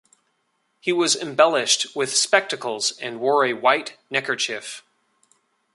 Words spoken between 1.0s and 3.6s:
embellished with spectacles, and wore a